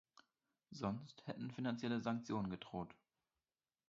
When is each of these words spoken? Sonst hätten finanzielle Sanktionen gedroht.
Sonst 0.71 1.21
hätten 1.27 1.51
finanzielle 1.51 2.01
Sanktionen 2.01 2.49
gedroht. 2.49 2.95